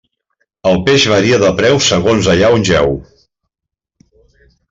El 0.69 0.79
peix 0.87 1.03
varia 1.11 1.39
de 1.43 1.51
preu 1.59 1.77
segons 1.89 2.31
allà 2.33 2.49
on 2.57 2.65
jeu. 2.71 2.97